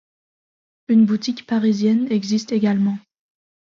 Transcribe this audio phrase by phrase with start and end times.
[0.87, 2.97] Une boutique parisienne existe également.